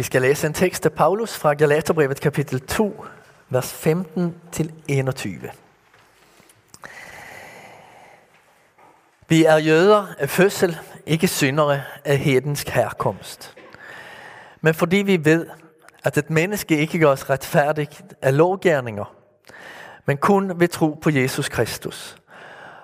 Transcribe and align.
Vi 0.00 0.04
skal 0.04 0.22
læse 0.22 0.46
en 0.46 0.52
tekst 0.52 0.86
af 0.86 0.92
Paulus 0.92 1.36
fra 1.36 1.54
Galaterbrevet 1.54 2.20
kapitel 2.20 2.60
2, 2.60 3.04
vers 3.48 3.72
15 3.72 4.34
til 4.52 4.72
21. 4.88 5.50
Vi 9.28 9.44
er 9.44 9.56
jøder 9.56 10.06
af 10.18 10.30
fødsel, 10.30 10.78
ikke 11.06 11.28
syndere 11.28 11.82
af 12.04 12.18
hedensk 12.18 12.68
herkomst. 12.68 13.56
Men 14.60 14.74
fordi 14.74 14.96
vi 14.96 15.24
ved, 15.24 15.46
at 16.04 16.18
et 16.18 16.30
menneske 16.30 16.78
ikke 16.78 16.98
gør 16.98 17.10
os 17.10 17.30
retfærdigt 17.30 18.02
af 18.22 18.36
lovgærninger, 18.36 19.14
men 20.06 20.16
kun 20.16 20.60
ved 20.60 20.68
tro 20.68 20.98
på 21.02 21.10
Jesus 21.10 21.48
Kristus, 21.48 22.16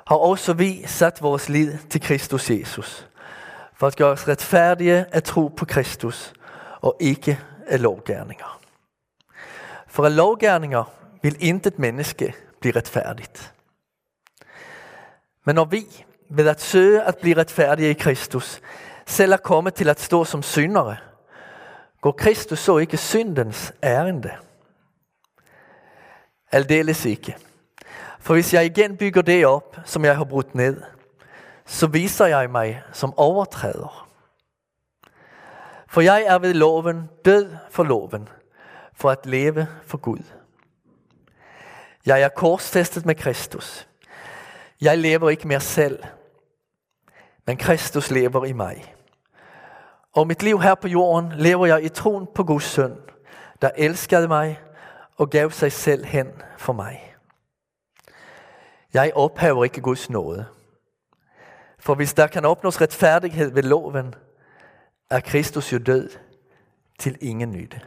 har 0.07 0.17
også 0.17 0.53
vi 0.53 0.83
sat 0.87 1.23
vores 1.23 1.49
lid 1.49 1.79
til 1.91 2.01
Kristus 2.01 2.51
Jesus, 2.51 3.09
for 3.77 3.87
at 3.87 3.97
gøre 3.97 4.11
os 4.11 4.29
retfærdige 4.29 5.07
af 5.13 5.23
tro 5.23 5.49
på 5.49 5.65
Kristus, 5.65 6.33
og 6.87 6.97
ikke 7.01 7.41
af 7.67 7.83
lovgærninger. 7.83 8.61
For 9.87 10.05
af 10.05 10.17
lovgærninger 10.17 10.85
vil 11.23 11.37
intet 11.41 11.79
menneske 11.79 12.35
blive 12.61 12.77
retfærdigt. 12.77 13.55
Men 15.45 15.55
når 15.55 15.65
vi, 15.65 15.85
ved 16.29 16.49
at 16.49 16.61
søge 16.61 17.03
at 17.03 17.19
blive 17.19 17.37
retfærdige 17.37 17.91
i 17.91 17.95
Kristus, 17.95 18.61
selv 19.07 19.33
er 19.33 19.37
kommet 19.37 19.75
til 19.75 19.89
at 19.89 20.01
stå 20.01 20.25
som 20.25 20.43
syndere, 20.43 20.97
går 22.01 22.13
Kristus 22.13 22.59
så 22.59 22.79
ikke 22.79 22.97
syndens 22.97 23.73
ærende. 23.83 24.31
Aldeles 26.53 27.05
ikke. 27.05 27.37
For 28.21 28.35
hvis 28.35 28.55
jeg 28.55 28.67
igen 28.67 28.97
bygger 28.97 29.23
det 29.23 29.47
op, 29.47 29.77
som 29.85 30.05
jeg 30.05 30.17
har 30.17 30.25
brudt 30.25 30.55
ned, 30.55 30.83
så 31.67 31.87
viser 31.87 32.27
jeg 32.27 32.51
mig 32.51 32.83
som 32.93 33.19
overtræder. 33.19 34.06
For 35.97 36.01
jeg 36.01 36.23
er 36.23 36.39
ved 36.39 36.55
loven 36.55 37.11
død 37.25 37.57
for 37.71 37.85
loven, 37.85 38.29
for 38.95 39.11
at 39.11 39.27
leve 39.27 39.69
for 39.83 39.99
Gud. 39.99 40.23
Jeg 42.07 42.23
er 42.23 42.29
korsfæstet 42.29 43.07
med 43.07 43.15
Kristus. 43.15 43.89
Jeg 44.81 44.99
lever 44.99 45.31
ikke 45.31 45.49
mere 45.49 45.61
selv, 45.61 46.05
men 47.47 47.57
Kristus 47.57 48.11
lever 48.11 48.45
i 48.45 48.53
mig. 48.53 48.95
Og 50.13 50.27
mit 50.27 50.43
liv 50.43 50.61
her 50.61 50.75
på 50.75 50.89
jorden 50.89 51.33
lever 51.33 51.67
jeg 51.67 51.85
i 51.85 51.89
troen 51.89 52.27
på 52.35 52.45
Guds 52.45 52.65
søn, 52.65 52.97
der 53.63 53.71
elskede 53.77 54.29
mig 54.29 54.61
og 55.17 55.31
gav 55.31 55.51
sig 55.51 55.73
selv 55.73 56.05
hen 56.05 56.27
for 56.59 56.73
mig. 56.73 57.15
Jeg 58.95 59.13
ophæver 59.15 59.65
ikke 59.65 59.81
Guds 59.81 60.11
nåde. 60.11 60.47
For 61.79 61.95
hvis 61.95 62.15
der 62.15 62.27
kan 62.27 62.45
opnås 62.45 62.81
retfærdighed 62.81 63.51
ved 63.51 63.63
loven, 63.63 64.15
er 65.11 65.21
Kristus 65.21 65.73
jo 65.73 65.79
død 65.79 66.11
til 66.99 67.19
ingen 67.21 67.53
nytte. 67.53 67.81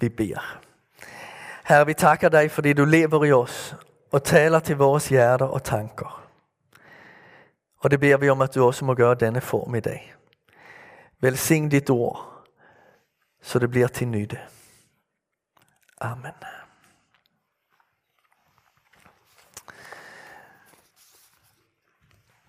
Vi 0.00 0.08
beder. 0.08 0.60
Herre, 1.64 1.86
vi 1.86 1.94
takker 1.94 2.28
dig, 2.28 2.50
fordi 2.50 2.72
du 2.72 2.84
lever 2.84 3.24
i 3.24 3.32
os 3.32 3.76
og 4.12 4.24
taler 4.24 4.60
til 4.60 4.76
vores 4.76 5.08
hjerter 5.08 5.46
og 5.46 5.64
tanker. 5.64 6.28
Og 7.78 7.90
det 7.90 8.00
beder 8.00 8.16
vi 8.16 8.28
om, 8.28 8.40
at 8.40 8.54
du 8.54 8.64
også 8.64 8.84
må 8.84 8.94
gøre 8.94 9.14
denne 9.14 9.40
form 9.40 9.74
i 9.74 9.80
dag. 9.80 10.14
Velsign 11.20 11.68
dit 11.68 11.90
ord, 11.90 12.46
så 13.42 13.58
det 13.58 13.70
bliver 13.70 13.88
til 13.88 14.08
nytte. 14.08 14.38
Amen. 16.00 16.32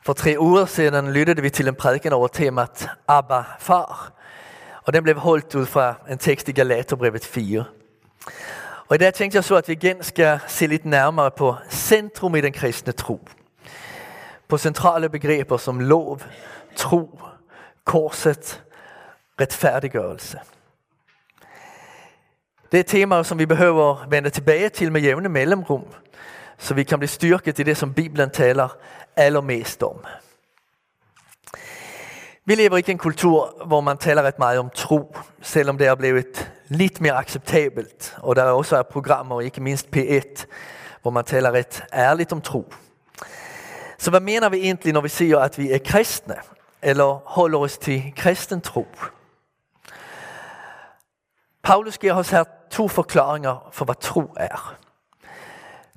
For 0.05 0.13
tre 0.13 0.35
uger 0.39 0.65
siden 0.65 1.11
lyttede 1.11 1.41
vi 1.41 1.49
til 1.49 1.67
en 1.67 1.75
prædiken 1.75 2.13
over 2.13 2.27
temat 2.27 2.89
Abba 3.07 3.43
far. 3.59 4.11
Og 4.83 4.93
den 4.93 5.03
blev 5.03 5.15
holdt 5.15 5.55
ud 5.55 5.65
fra 5.65 5.95
en 6.09 6.17
tekst 6.17 6.49
i 6.49 6.51
Galaterbrevet 6.51 7.25
4. 7.25 7.65
Og 8.87 8.95
i 8.95 8.97
dag 8.97 9.13
tænkte 9.13 9.35
jeg 9.35 9.43
så, 9.43 9.55
at 9.55 9.67
vi 9.67 9.73
igen 9.73 10.03
skal 10.03 10.39
se 10.47 10.67
lidt 10.67 10.85
nærmere 10.85 11.31
på 11.31 11.55
centrum 11.69 12.35
i 12.35 12.41
den 12.41 12.53
kristne 12.53 12.93
tro. 12.93 13.27
På 14.47 14.57
centrale 14.57 15.09
begreber 15.09 15.57
som 15.57 15.79
lov, 15.79 16.19
tro, 16.75 17.19
korset, 17.85 18.63
retfærdiggørelse. 19.41 20.39
Det 22.71 22.79
er 22.79 22.83
temaer, 22.83 23.23
som 23.23 23.39
vi 23.39 23.45
behøver 23.45 24.05
vende 24.09 24.29
tilbage 24.29 24.69
til 24.69 24.91
med 24.91 25.01
jævne 25.01 25.29
mellemrum, 25.29 25.83
så 26.57 26.73
vi 26.73 26.83
kan 26.83 26.99
blive 26.99 27.09
styrket 27.09 27.59
i 27.59 27.63
det, 27.63 27.77
som 27.77 27.93
Bibelen 27.93 28.29
taler 28.29 28.77
allermest 29.15 29.83
om. 29.83 30.05
Vi 32.45 32.55
lever 32.55 32.77
ikke 32.77 32.89
i 32.89 32.91
en 32.91 32.97
kultur, 32.97 33.63
hvor 33.65 33.81
man 33.81 33.97
taler 33.97 34.21
ret 34.21 34.39
meget 34.39 34.59
om 34.59 34.69
tro, 34.69 35.17
selvom 35.41 35.77
det 35.77 35.87
er 35.87 35.95
blevet 35.95 36.51
lidt 36.67 37.01
mere 37.01 37.13
acceptabelt. 37.13 38.17
Og 38.17 38.35
der 38.35 38.43
er 38.43 38.51
også 38.51 38.83
programmer, 38.83 39.41
ikke 39.41 39.61
mindst 39.61 39.87
P1, 39.95 40.45
hvor 41.01 41.11
man 41.11 41.25
taler 41.25 41.51
ret 41.51 41.83
ærligt 41.93 42.31
om 42.31 42.41
tro. 42.41 42.73
Så 43.97 44.09
hvad 44.09 44.19
mener 44.19 44.49
vi 44.49 44.57
egentlig, 44.57 44.93
når 44.93 45.01
vi 45.01 45.09
siger, 45.09 45.39
at 45.39 45.57
vi 45.57 45.71
er 45.71 45.79
kristne? 45.85 46.35
Eller 46.81 47.21
holder 47.25 47.59
os 47.59 47.77
til 47.77 48.13
kristen 48.17 48.61
tro? 48.61 48.87
Paulus 51.63 51.97
giver 51.97 52.13
os 52.13 52.29
her 52.29 52.43
to 52.71 52.87
forklaringer 52.87 53.69
for, 53.71 53.85
hvad 53.85 53.95
tro 53.95 54.33
er. 54.37 54.75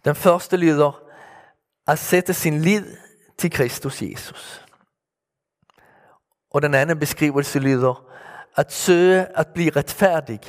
Den 0.05 0.15
første 0.15 0.57
lyder, 0.57 1.03
at 1.87 1.99
sætte 1.99 2.35
sin 2.35 2.61
lid 2.61 2.97
til 3.39 3.51
Kristus 3.51 4.03
Jesus. 4.03 4.67
Og 6.51 6.63
den 6.63 6.75
anden 6.75 6.99
beskrivelse 6.99 7.59
lyder, 7.59 8.05
at 8.57 8.73
søge 8.73 9.39
at 9.39 9.47
blive 9.55 9.71
retfærdig 9.71 10.41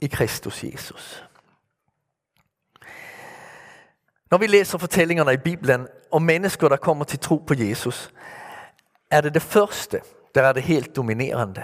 i 0.00 0.06
Kristus 0.06 0.64
Jesus. 0.64 1.24
Når 4.30 4.38
vi 4.38 4.46
læser 4.46 4.78
fortællingerne 4.78 5.32
i 5.32 5.36
Bibelen 5.36 5.86
om 6.10 6.22
mennesker, 6.22 6.68
der 6.68 6.76
kommer 6.76 7.04
til 7.04 7.18
tro 7.18 7.36
på 7.36 7.54
Jesus, 7.54 8.10
er 9.10 9.20
det 9.20 9.34
det 9.34 9.42
første, 9.42 10.00
der 10.34 10.42
er 10.42 10.52
det 10.52 10.62
helt 10.62 10.96
dominerende. 10.96 11.62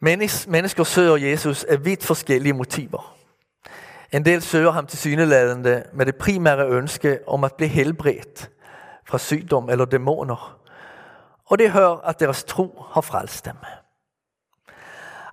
Mennesker 0.00 0.84
søger 0.84 1.16
Jesus 1.16 1.64
af 1.64 1.84
vidt 1.84 2.04
forskellige 2.04 2.52
motiver. 2.52 3.13
En 4.14 4.24
del 4.24 4.42
søger 4.42 4.70
ham 4.70 4.86
til 4.86 4.98
syneladende 4.98 5.84
med 5.92 6.06
det 6.06 6.16
primære 6.16 6.68
ønske 6.68 7.18
om 7.26 7.44
at 7.44 7.54
blive 7.54 7.68
helbredt 7.68 8.50
fra 9.06 9.18
sygdom 9.18 9.70
eller 9.70 9.84
dæmoner. 9.84 10.58
Og 11.46 11.58
det 11.58 11.70
hører, 11.70 11.96
at 11.96 12.20
deres 12.20 12.44
tro 12.44 12.84
har 12.92 13.00
frelst 13.00 13.44
dem. 13.44 13.56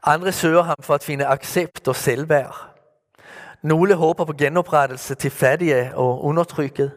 Andre 0.03 0.31
søger 0.31 0.61
ham 0.61 0.75
for 0.79 0.93
at 0.93 1.03
finde 1.03 1.25
accept 1.25 1.87
og 1.87 1.95
selvværd. 1.95 2.55
Nogle 3.61 3.95
håber 3.95 4.25
på 4.25 4.33
genoprettelse 4.33 5.15
til 5.15 5.31
fattige 5.31 5.95
og 5.95 6.23
undertrykket. 6.23 6.91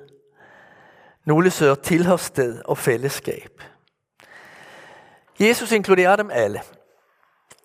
Nogle 1.25 1.51
søger 1.51 1.75
tilhørssted 1.75 2.63
og 2.65 2.79
fællesskab. 2.79 3.63
Jesus 5.41 5.73
inkluderer 5.73 6.17
dem 6.17 6.31
alle, 6.33 6.63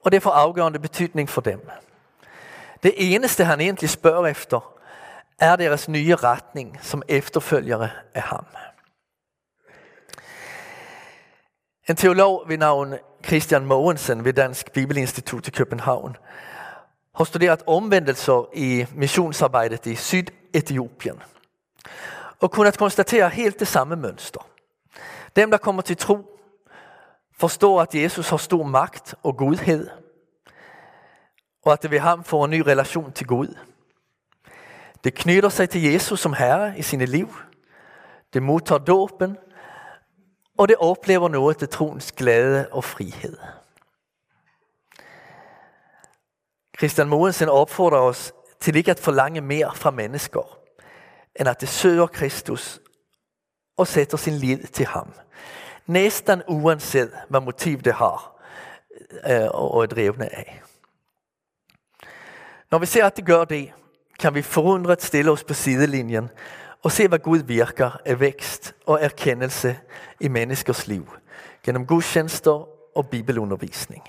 og 0.04 0.12
det 0.12 0.24
får 0.24 0.32
afgørende 0.32 0.80
betydning 0.80 1.30
for 1.30 1.42
dem. 1.42 1.70
Det 2.84 2.94
eneste 2.98 3.44
han 3.44 3.62
egentlig 3.62 3.90
spørger 3.90 4.28
efter, 4.28 4.74
er 5.40 5.56
deres 5.56 5.90
nye 5.90 6.16
retning 6.16 6.80
som 6.82 7.04
efterfølgere 7.08 7.90
af 8.14 8.22
ham. 8.22 8.46
En 11.90 11.96
teolog 11.96 12.44
ved 12.48 12.58
navn 12.58 12.96
Christian 13.26 13.66
Mogensen 13.66 14.26
ved 14.26 14.34
Dansk 14.34 14.72
Bibelinstitut 14.72 15.48
i 15.48 15.52
København 15.52 16.18
har 17.16 17.24
studeret 17.24 17.64
omvendelser 17.68 18.50
i 18.54 18.86
missionsarbejdet 18.96 19.86
i 19.86 19.96
Sydetiopien 19.96 21.22
og 22.42 22.52
kunnat 22.52 22.78
konstatera 22.78 23.28
helt 23.28 23.60
det 23.60 23.68
samme 23.68 23.96
mønster. 23.96 24.48
Dem, 25.36 25.52
der 25.52 25.58
kommer 25.58 25.82
til 25.82 25.98
tro, 25.98 26.40
forstår, 27.38 27.82
at 27.82 27.96
Jesus 27.96 28.30
har 28.30 28.38
stor 28.38 28.64
magt 28.64 29.16
og 29.24 29.38
godhed, 29.38 29.90
og 31.70 31.74
at 31.74 31.84
det 31.84 31.92
ved 31.92 32.00
ham 32.00 32.24
får 32.24 32.46
en 32.46 32.52
ny 32.52 32.60
relation 32.60 33.12
til 33.12 33.28
Gud. 33.28 33.58
Det 35.04 35.14
knytter 35.14 35.50
sig 35.50 35.70
til 35.70 35.84
Jesus 35.84 36.20
som 36.20 36.34
herre 36.34 36.78
i 36.78 36.82
sine 36.82 37.06
liv. 37.06 37.36
Det 38.34 38.44
modtager 38.44 38.80
dåben, 38.80 39.38
og 40.58 40.68
det 40.68 40.76
oplever 40.80 41.30
noget 41.30 41.58
til 41.58 41.70
troens 41.70 42.12
glæde 42.12 42.68
og 42.72 42.84
frihed. 42.84 43.38
Christian 46.78 47.10
Mogensen 47.10 47.50
opfordrer 47.50 48.00
os 48.00 48.34
til 48.60 48.76
ikke 48.76 48.92
at 48.92 49.00
forlange 49.00 49.42
mere 49.42 49.76
fra 49.76 49.92
mennesker, 49.92 50.58
end 51.40 51.50
at 51.50 51.62
det 51.62 51.70
søger 51.70 52.08
Kristus 52.08 52.80
og 53.78 53.88
sætter 53.88 54.18
sin 54.18 54.34
lid 54.34 54.64
til 54.68 54.86
ham. 54.86 55.14
Næsten 55.86 56.42
uanset 56.48 57.12
hvad 57.30 57.42
motiv 57.42 57.82
det 57.82 57.94
har 57.94 58.42
øh, 59.30 59.48
og 59.54 59.84
er 59.84 59.88
drevne 59.88 60.36
af. 60.36 60.64
Når 62.72 62.80
vi 62.80 62.86
ser 62.86 63.06
at 63.06 63.18
det 63.18 63.26
gør 63.26 63.44
det, 63.44 63.74
kan 64.20 64.36
vi 64.36 64.42
forundret 64.42 65.02
stille 65.02 65.32
os 65.32 65.44
på 65.44 65.54
sidelinjen 65.54 66.30
og 66.84 66.92
se 66.92 67.08
hvad 67.08 67.20
Gud 67.20 67.40
virker 67.40 68.02
af 68.06 68.20
vækst 68.20 68.76
og 68.86 69.02
erkendelse 69.02 69.80
i 70.20 70.28
menneskers 70.28 70.88
liv. 70.88 71.14
Gennem 71.64 71.86
gudstjenester 71.86 72.68
og 72.98 73.10
bibelundervisning. 73.10 74.04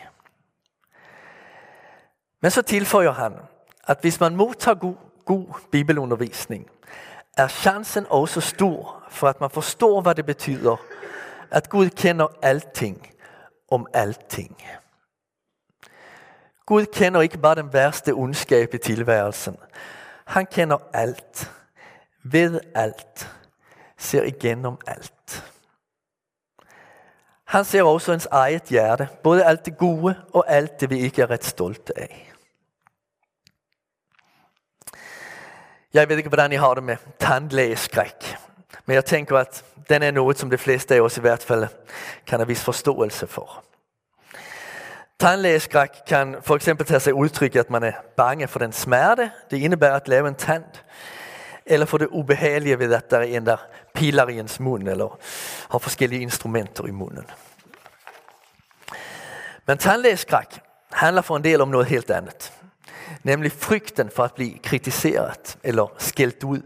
Men 2.43 2.51
så 2.51 2.63
tilføjer 2.63 3.13
han, 3.13 3.33
at 3.87 3.99
hvis 4.01 4.21
man 4.21 4.37
modtager 4.37 4.75
god, 4.75 4.95
god 5.25 5.47
bibelundervisning, 5.71 6.67
er 7.37 7.49
chancen 7.49 8.07
også 8.11 8.41
stor 8.41 9.03
for 9.11 9.29
at 9.29 9.41
man 9.41 9.51
forstår, 9.51 10.01
hvad 10.01 10.15
det 10.15 10.27
betyder, 10.27 10.77
at 11.51 11.69
Gud 11.69 11.89
kender 11.91 12.27
alting 12.43 13.11
om 13.71 13.87
alting. 13.95 14.63
Gud 16.71 16.87
kender 16.87 17.21
ikke 17.21 17.39
bare 17.39 17.55
den 17.55 17.73
værste 17.73 18.13
ondskab 18.13 18.75
i 18.75 18.79
tilværelsen. 18.79 19.57
Han 20.25 20.47
kender 20.47 20.79
alt, 20.93 21.51
ved 22.25 22.61
alt, 22.75 23.31
ser 23.99 24.23
igennem 24.23 24.77
alt. 24.87 25.53
Han 27.45 27.65
ser 27.65 27.83
også 27.83 28.13
ens 28.13 28.29
eget 28.31 28.63
hjerte, 28.63 29.09
både 29.23 29.45
alt 29.45 29.65
det 29.65 29.79
gode 29.79 30.17
og 30.35 30.45
alt 30.49 30.81
det 30.81 30.91
vi 30.91 30.99
ikke 30.99 31.23
er 31.23 31.31
ret 31.31 31.45
stolte 31.45 31.99
af. 31.99 32.33
Jeg 35.95 36.09
ved 36.09 36.17
ikke, 36.17 36.29
hvordan 36.29 36.53
I 36.53 36.57
har 36.57 36.75
det 36.75 36.83
med 36.83 36.97
tandlægeskræk. 37.21 38.37
Men 38.87 38.95
jeg 38.95 39.05
tænker, 39.05 39.39
at 39.39 39.65
den 39.89 40.03
er 40.03 40.11
noget, 40.11 40.39
som 40.39 40.51
de 40.51 40.59
fleste 40.59 40.95
af 40.95 41.01
os 41.01 41.17
i 41.17 41.21
hvert 41.21 41.43
fald 41.43 41.69
kan 42.27 42.39
have 42.39 42.49
vis 42.49 42.65
forståelse 42.65 43.27
for. 43.27 43.65
Tandlægeskræk 45.21 45.91
kan 46.07 46.37
for 46.43 46.57
eksempel 46.57 46.87
tage 46.87 47.01
sig 47.01 47.15
udtryk 47.15 47.57
at 47.57 47.71
man 47.71 47.83
er 47.83 47.93
bange 48.17 48.49
for 48.49 48.59
den 48.59 48.73
smerte, 48.73 49.31
det 49.51 49.57
indebærer 49.57 49.97
at 49.97 50.09
lave 50.09 50.29
en 50.29 50.35
tand, 50.35 50.65
eller 51.67 51.87
for 51.87 51.99
det 51.99 52.09
ubehagelige 52.11 52.79
ved, 52.79 52.93
at 52.93 53.11
der 53.11 53.19
er 53.19 53.23
en, 53.23 53.47
der 53.47 53.57
piler 53.95 54.29
i 54.29 54.39
ens 54.39 54.61
mund, 54.61 54.89
eller 54.89 55.19
har 55.71 55.79
forskellige 55.79 56.23
instrumenter 56.23 56.87
i 56.87 56.91
munden. 56.91 57.27
Men 59.67 59.79
tandlægeskræk 59.79 60.61
handler 60.93 61.23
for 61.23 61.37
en 61.37 61.45
del 61.45 61.61
om 61.61 61.69
noget 61.69 61.87
helt 61.87 62.11
andet. 62.11 62.53
Nemlig 63.23 63.53
frygten 63.53 64.11
for 64.11 64.25
at 64.25 64.35
blive 64.35 64.59
kritiseret 64.59 65.59
eller 65.63 65.95
skældt 65.99 66.45
ud. 66.45 66.63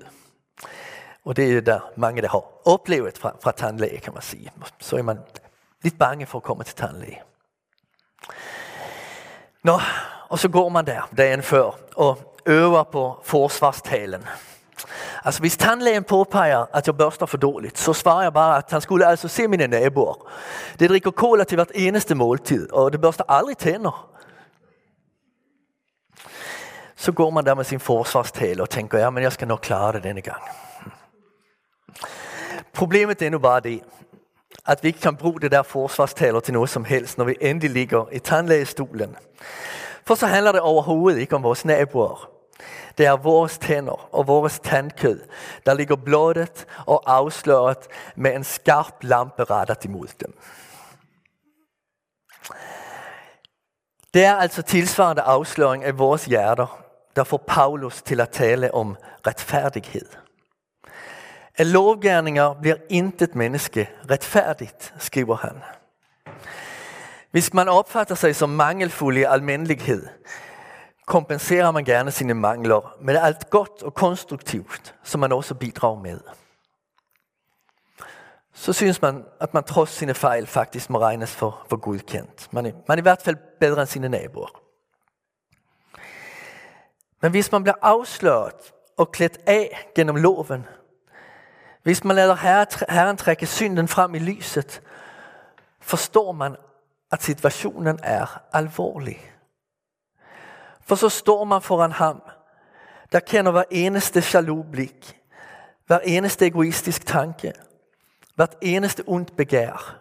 Og 1.24 1.36
det 1.36 1.56
er 1.56 1.60
der 1.60 1.80
mange, 1.96 2.22
der 2.22 2.28
har 2.28 2.68
oplevet 2.68 3.18
fra, 3.18 3.36
fra 3.42 3.52
tandlæge, 3.52 4.00
kan 4.00 4.12
man 4.12 4.22
sige. 4.22 4.50
Så 4.80 4.96
er 4.96 5.02
man 5.02 5.18
lidt 5.82 5.98
bange 5.98 6.26
for 6.26 6.38
at 6.38 6.42
komme 6.42 6.64
til 6.64 6.76
tandlæge. 6.76 7.20
Nå, 9.62 9.80
og 10.28 10.38
så 10.38 10.48
går 10.48 10.68
man 10.68 10.86
der 10.86 11.08
dagen 11.16 11.42
før 11.42 11.70
og 11.96 12.18
øver 12.46 12.82
på 12.82 13.20
forsvarstalen. 13.24 14.24
Altså 15.24 15.40
hvis 15.40 15.56
tandlægen 15.56 16.04
påpeger, 16.04 16.66
at 16.74 16.86
jeg 16.86 16.96
børster 16.96 17.26
for 17.26 17.36
dårligt, 17.36 17.78
så 17.78 17.92
svarer 17.92 18.22
jeg 18.22 18.32
bare, 18.32 18.58
at 18.58 18.64
han 18.70 18.80
skulle 18.80 19.06
altså 19.06 19.28
se 19.28 19.48
mine 19.48 19.66
naboer. 19.66 20.30
Det 20.78 20.90
drikker 20.90 21.10
cola 21.10 21.44
til 21.44 21.56
hvert 21.56 21.70
eneste 21.74 22.14
måltid, 22.14 22.72
og 22.72 22.92
det 22.92 23.00
børster 23.00 23.24
aldrig 23.28 23.58
tænder. 23.58 24.10
Så 26.96 27.12
går 27.12 27.30
man 27.30 27.44
der 27.44 27.54
med 27.54 27.64
sin 27.64 27.80
forsvarstale 27.80 28.62
og 28.62 28.70
tænker, 28.70 28.98
ja, 28.98 29.10
men 29.10 29.22
jeg 29.22 29.32
skal 29.32 29.48
nok 29.48 29.60
klare 29.62 29.92
det 29.92 30.02
denne 30.02 30.20
gang. 30.20 30.42
Problemet 32.72 33.22
er 33.22 33.30
nu 33.30 33.38
bare 33.38 33.60
det, 33.60 33.80
at 34.66 34.82
vi 34.82 34.88
ikke 34.88 35.00
kan 35.00 35.16
bruge 35.16 35.40
det 35.40 35.52
der 35.52 35.62
forsvarstaler 35.62 36.40
til 36.40 36.54
noget 36.54 36.70
som 36.70 36.84
helst, 36.84 37.18
når 37.18 37.24
vi 37.24 37.36
endelig 37.40 37.70
ligger 37.70 38.04
i 38.12 38.18
tandlægestolen. 38.18 39.16
For 40.06 40.14
så 40.14 40.26
handler 40.26 40.52
det 40.52 40.60
overhovedet 40.60 41.18
ikke 41.18 41.36
om 41.36 41.42
vores 41.42 41.64
naboer. 41.64 42.30
Det 42.98 43.06
er 43.06 43.16
vores 43.16 43.58
tænder 43.58 44.14
og 44.14 44.26
vores 44.26 44.58
tandkød, 44.58 45.20
der 45.66 45.74
ligger 45.74 45.96
blodet 45.96 46.66
og 46.86 47.02
afsløret 47.06 47.78
med 48.16 48.34
en 48.34 48.44
skarp 48.44 48.94
lampe 49.02 49.44
rettet 49.44 49.84
imod 49.84 50.08
dem. 50.20 50.38
Det 54.14 54.24
er 54.24 54.34
altså 54.34 54.62
tilsvarende 54.62 55.22
afsløring 55.22 55.84
af 55.84 55.98
vores 55.98 56.24
hjerter, 56.24 56.84
der 57.16 57.24
får 57.24 57.44
Paulus 57.46 58.02
til 58.02 58.20
at 58.20 58.30
tale 58.30 58.74
om 58.74 58.96
retfærdighed. 59.26 60.23
Af 61.58 61.72
lovgærninger 61.72 62.54
bliver 62.54 62.76
intet 62.88 63.34
menneske 63.34 63.90
retfærdigt, 64.10 64.94
skriver 64.98 65.36
han. 65.36 65.62
Hvis 67.30 67.54
man 67.54 67.68
opfatter 67.68 68.14
sig 68.14 68.36
som 68.36 68.50
mangelfuld 68.50 69.16
i 69.16 69.22
almindelighed, 69.22 70.06
kompenserer 71.06 71.70
man 71.70 71.84
gerne 71.84 72.10
sine 72.10 72.34
mangler 72.34 72.96
med 73.00 73.16
alt 73.16 73.50
godt 73.50 73.82
og 73.82 73.94
konstruktivt, 73.94 74.94
som 75.02 75.20
man 75.20 75.32
også 75.32 75.54
bidrager 75.54 76.02
med. 76.02 76.20
Så 78.52 78.72
synes 78.72 79.02
man, 79.02 79.24
at 79.40 79.54
man 79.54 79.64
trods 79.64 79.90
sine 79.90 80.14
fejl 80.14 80.46
faktisk 80.46 80.90
må 80.90 80.98
regnes 80.98 81.30
for, 81.36 81.66
for 81.68 81.76
godkendt. 81.76 82.52
Man 82.52 82.66
er, 82.66 82.72
man 82.88 82.98
er 82.98 83.00
i 83.00 83.02
hvert 83.02 83.22
fald 83.22 83.36
bedre 83.60 83.80
end 83.80 83.88
sine 83.88 84.08
naboer. 84.08 84.60
Men 87.22 87.30
hvis 87.30 87.52
man 87.52 87.62
bliver 87.62 87.76
afsløret 87.82 88.72
og 88.96 89.12
klædt 89.12 89.38
af 89.46 89.90
gennem 89.94 90.16
loven, 90.16 90.66
hvis 91.84 92.04
man 92.04 92.16
lader 92.16 92.34
Herren 92.90 93.16
trække 93.16 93.46
synden 93.46 93.88
frem 93.88 94.14
i 94.14 94.18
lyset, 94.18 94.82
forstår 95.80 96.32
man, 96.32 96.56
at 97.12 97.22
situationen 97.22 97.98
er 98.02 98.42
alvorlig. 98.52 99.32
For 100.80 100.94
så 100.94 101.08
står 101.08 101.44
man 101.44 101.62
foran 101.62 101.92
ham, 101.92 102.22
der 103.12 103.20
kender 103.20 103.52
hver 103.52 103.64
eneste 103.70 104.22
jaloux 104.34 104.66
blik, 104.72 105.20
hver 105.86 105.98
eneste 105.98 106.46
egoistisk 106.46 107.06
tanke, 107.06 107.52
hvert 108.34 108.54
eneste 108.62 109.02
ondt 109.06 109.36
begær, 109.36 109.98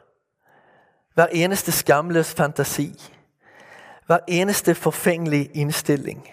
hver 1.14 1.28
eneste 1.28 1.72
skamløs 1.72 2.34
fantasi, 2.34 3.14
hver 4.06 4.20
eneste 4.28 4.76
forfængelig 4.76 5.52
indstilling, 5.54 6.30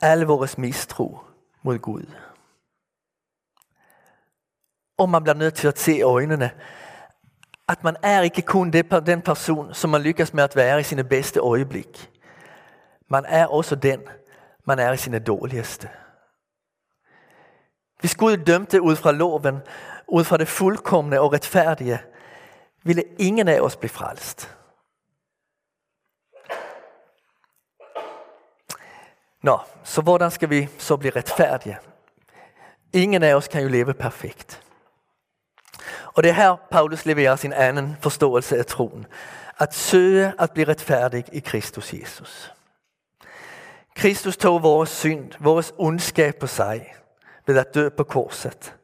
alle 0.00 0.26
vores 0.26 0.58
mistro 0.58 1.18
mod 1.62 1.78
Gud. 1.78 2.31
Og 4.98 5.08
man 5.08 5.22
bliver 5.22 5.34
nødt 5.34 5.54
til 5.54 5.68
at 5.68 5.78
se 5.78 6.00
øjnene, 6.00 6.50
at 7.68 7.84
man 7.84 7.96
er 8.02 8.20
ikke 8.20 8.42
kun 8.42 8.70
det, 8.70 9.06
den 9.06 9.22
person, 9.22 9.74
som 9.74 9.90
man 9.90 10.02
lykkes 10.02 10.34
med 10.34 10.44
at 10.44 10.56
være 10.56 10.80
i 10.80 10.82
sine 10.82 11.04
bedste 11.04 11.40
øjeblik. 11.40 12.10
Man 13.08 13.24
er 13.28 13.46
også 13.46 13.74
den, 13.74 14.00
man 14.64 14.78
er 14.78 14.92
i 14.92 14.96
sine 14.96 15.18
dårligste. 15.18 15.88
Hvis 18.00 18.14
Gud 18.14 18.36
dømte 18.36 18.82
ud 18.82 18.96
fra 18.96 19.12
loven, 19.12 19.58
ud 20.08 20.24
fra 20.24 20.36
det 20.36 20.48
fuldkommende 20.48 21.20
og 21.20 21.32
retfærdige, 21.32 21.98
ville 22.84 23.04
ingen 23.18 23.48
af 23.48 23.60
os 23.60 23.76
blive 23.76 23.90
frelst. 23.90 24.56
Nå, 29.42 29.58
så 29.84 30.02
hvordan 30.02 30.30
skal 30.30 30.50
vi 30.50 30.68
så 30.78 30.96
blive 30.96 31.16
retfærdige? 31.16 31.78
Ingen 32.92 33.22
af 33.22 33.34
os 33.34 33.48
kan 33.48 33.62
jo 33.62 33.68
leve 33.68 33.94
perfekt. 33.94 34.62
Og 36.14 36.22
det 36.22 36.28
er 36.28 36.32
her, 36.34 36.56
Paulus 36.70 37.06
leverer 37.06 37.36
sin 37.36 37.52
anden 37.52 37.96
forståelse 38.00 38.58
af 38.58 38.66
troen. 38.66 39.06
At 39.58 39.74
søge 39.74 40.32
at 40.38 40.50
blive 40.50 40.68
retfærdig 40.68 41.24
i 41.32 41.38
Kristus 41.38 41.94
Jesus. 41.94 42.52
Kristus 43.96 44.36
tog 44.36 44.62
vores 44.62 44.90
synd, 44.90 45.32
vores 45.40 45.74
ondskab 45.78 46.36
på 46.36 46.46
sig 46.46 46.94
ved 47.46 47.58
at 47.58 47.74
dø 47.74 47.88
på 47.88 48.04
korset. 48.04 48.76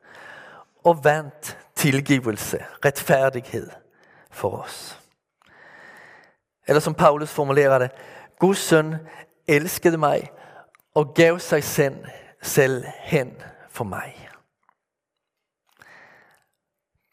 Og 0.85 1.05
vandt 1.05 1.59
tilgivelse, 1.75 2.65
retfærdighed 2.85 3.71
for 4.31 4.57
os. 4.57 5.01
Eller 6.69 6.81
som 6.81 6.95
Paulus 6.95 7.31
formulerer 7.31 7.79
det, 7.79 7.91
Guds 8.39 8.59
søn 8.59 8.95
elskede 9.47 9.97
mig 9.97 10.31
og 10.95 11.15
gav 11.15 11.39
sig 11.39 11.65
selv 12.43 12.85
hen 12.99 13.43
for 13.71 13.85
mig. 13.85 14.29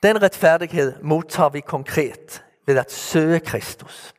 Den 0.06 0.22
retfærdighed 0.22 0.94
modtager 1.02 1.50
vi 1.50 1.60
konkret 1.60 2.44
ved 2.66 2.78
at 2.78 2.92
søge 2.92 3.40
Kristus. 3.40 4.14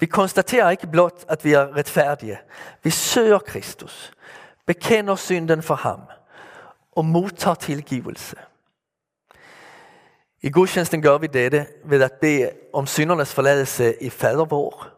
Vi 0.00 0.06
konstaterer 0.06 0.70
ikke 0.70 0.86
blot, 0.86 1.24
at 1.28 1.44
vi 1.44 1.52
er 1.52 1.76
retfærdige. 1.76 2.38
Vi 2.82 2.90
søger 2.90 3.38
Kristus, 3.38 4.12
bekender 4.66 5.16
synden 5.16 5.62
for 5.62 5.74
ham 5.74 6.00
og 6.92 7.04
modtager 7.04 7.54
tilgivelse. 7.54 8.36
I 10.42 10.50
gudstjenesten 10.50 11.02
gør 11.02 11.18
vi 11.18 11.26
dette 11.26 11.66
ved 11.84 12.02
at 12.02 12.12
bede 12.12 12.50
om 12.72 12.86
syndernes 12.86 13.34
forladelse 13.34 14.02
i 14.02 14.10
fadervor 14.10 14.88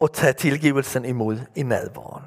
og 0.00 0.12
tage 0.12 0.32
tilgivelsen 0.32 1.04
imod 1.04 1.38
i 1.56 1.62
nadvåren. 1.62 2.24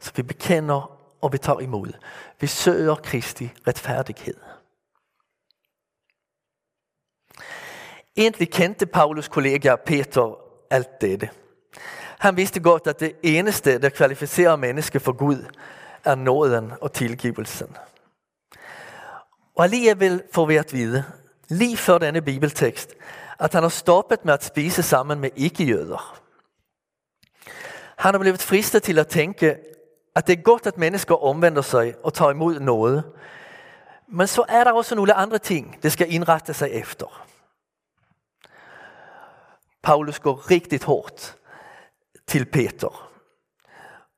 Så 0.00 0.12
vi 0.16 0.22
bekender 0.22 0.96
og 1.20 1.32
vi 1.32 1.38
tager 1.38 1.60
imod. 1.60 1.92
Vi 2.40 2.46
søger 2.46 2.94
Kristi 2.94 3.52
retfærdighed. 3.66 4.49
Egentlig 8.16 8.50
kendte 8.50 8.86
Paulus 8.86 9.28
kollega 9.28 9.76
Peter 9.76 10.38
alt 10.70 11.00
dette. 11.00 11.30
Han 12.18 12.36
vidste 12.36 12.60
godt, 12.60 12.86
at 12.86 13.00
det 13.00 13.12
eneste, 13.22 13.78
der 13.78 13.88
kvalificerer 13.88 14.56
menneske 14.56 15.00
for 15.00 15.12
Gud, 15.12 15.44
er 16.04 16.14
nåden 16.14 16.72
og 16.80 16.92
tilgivelsen. 16.92 17.76
Og 19.56 19.64
alligevel 19.64 20.22
får 20.32 20.46
vi 20.46 20.56
at 20.56 20.72
vide, 20.72 21.04
lige 21.48 21.76
før 21.76 21.98
denne 21.98 22.22
bibeltekst, 22.22 22.94
At 23.38 23.52
han 23.52 23.62
har 23.62 23.68
stoppet 23.68 24.24
med 24.24 24.34
at 24.34 24.44
spise 24.44 24.82
sammen 24.82 25.20
med 25.20 25.30
ikke-jøder. 25.36 26.20
Han 27.96 28.14
har 28.14 28.18
blevet 28.18 28.42
fristet 28.42 28.82
til 28.82 28.98
at 28.98 29.06
tænke, 29.06 29.56
at 30.14 30.26
det 30.26 30.38
er 30.38 30.42
godt, 30.42 30.66
at 30.66 30.78
mennesker 30.78 31.24
omvender 31.24 31.62
sig 31.62 31.94
og 32.02 32.14
tager 32.14 32.30
imod 32.30 32.60
noget. 32.60 33.04
Men 34.08 34.26
så 34.26 34.44
er 34.48 34.64
der 34.64 34.72
også 34.72 34.94
nogle 34.94 35.14
andre 35.14 35.38
ting, 35.38 35.78
det 35.82 35.92
skal 35.92 36.12
indrette 36.14 36.54
sig 36.54 36.70
efter. 36.70 37.26
Paulus 39.82 40.18
går 40.18 40.50
riktigt 40.50 40.84
hårdt 40.84 41.36
til 42.26 42.44
Peter 42.44 43.10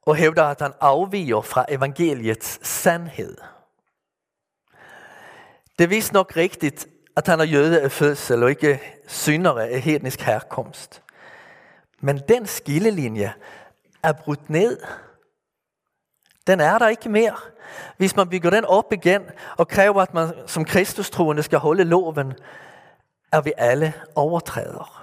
og 0.06 0.16
hævder, 0.16 0.44
at 0.44 0.60
han 0.60 0.72
afviger 0.80 1.40
fra 1.40 1.64
evangeliets 1.68 2.68
sandhed. 2.68 3.36
Det 5.78 5.84
er 5.84 5.88
vist 5.88 6.12
nok 6.12 6.36
rigtigt, 6.36 6.86
at 7.16 7.26
han 7.26 7.40
er 7.40 7.44
jøde 7.44 7.80
af 7.80 7.92
fødsel 7.92 8.42
og 8.42 8.50
ikke 8.50 8.80
syndere 9.06 9.68
af 9.68 9.80
hednisk 9.80 10.20
herkomst. 10.20 11.02
Men 12.00 12.18
den 12.28 12.46
skillelinje 12.46 13.34
er 14.02 14.12
brudt 14.12 14.50
ned. 14.50 14.80
Den 16.46 16.60
er 16.60 16.78
der 16.78 16.88
ikke 16.88 17.08
mere. 17.08 17.36
Hvis 17.96 18.16
man 18.16 18.28
bygger 18.28 18.50
den 18.50 18.64
op 18.64 18.92
igen 18.92 19.22
og 19.56 19.68
kræver, 19.68 20.02
at 20.02 20.14
man 20.14 20.34
som 20.46 20.64
kristustroende 20.64 21.42
skal 21.42 21.58
holde 21.58 21.84
loven, 21.84 22.32
er 23.32 23.40
vi 23.40 23.52
alle 23.56 23.94
overtrædere. 24.14 25.01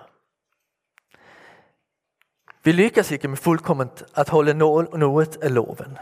Vi 2.64 2.72
lykkes 2.72 3.12
ikke 3.12 3.28
med 3.28 3.38
fuldkomment 3.38 4.04
at 4.16 4.30
holde 4.30 4.54
noget 4.54 5.38
af 5.42 5.54
loven. 5.54 5.98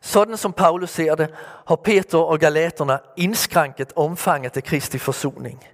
Sådan 0.00 0.36
som 0.36 0.52
Paulus 0.52 0.90
ser 0.90 1.14
det, 1.14 1.34
har 1.68 1.76
Peter 1.76 2.18
og 2.18 2.38
galaterna 2.38 2.98
indskrænket 3.16 3.92
omfanget 3.96 4.56
af 4.56 4.64
Kristi 4.64 4.98
forsoning. 4.98 5.64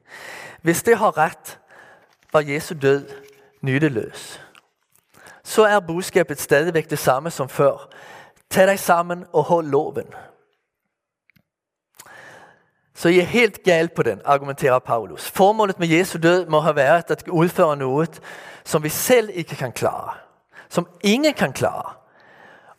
Hvis 0.62 0.82
det 0.82 0.98
har 0.98 1.18
ret, 1.18 1.58
var 2.32 2.40
Jesu 2.40 2.74
død 2.82 3.08
nytteløs. 3.60 4.40
Så 5.44 5.64
er 5.64 5.80
budskabet 5.80 6.40
stadigvæk 6.40 6.90
det 6.90 6.98
samme 6.98 7.30
som 7.30 7.48
før. 7.48 7.88
Tag 8.50 8.66
dig 8.66 8.78
sammen 8.78 9.24
og 9.32 9.44
hold 9.44 9.66
loven. 9.66 10.06
Så 12.96 13.08
I 13.08 13.18
er 13.18 13.24
helt 13.24 13.62
galt 13.62 13.94
på 13.94 14.02
den, 14.02 14.20
argumenterer 14.24 14.78
Paulus. 14.78 15.30
Formålet 15.30 15.78
med 15.78 15.88
Jesu 15.88 16.18
død 16.18 16.46
må 16.46 16.60
have 16.60 16.76
været 16.76 17.10
at 17.10 17.28
udføre 17.28 17.76
noget, 17.76 18.20
som 18.64 18.82
vi 18.82 18.88
selv 18.88 19.30
ikke 19.32 19.56
kan 19.56 19.72
klare. 19.72 20.14
Som 20.68 20.88
ingen 21.04 21.34
kan 21.34 21.52
klare. 21.52 21.92